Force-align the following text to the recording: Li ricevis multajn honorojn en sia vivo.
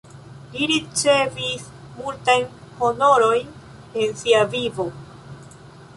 Li 0.53 0.69
ricevis 0.69 1.67
multajn 1.99 2.47
honorojn 2.79 3.55
en 4.07 4.19
sia 4.23 4.45
vivo. 4.55 4.89